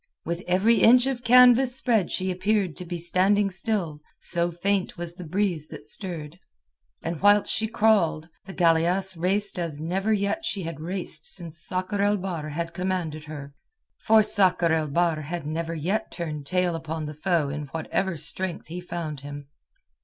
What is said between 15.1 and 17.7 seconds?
had never yet turned tail upon the foe in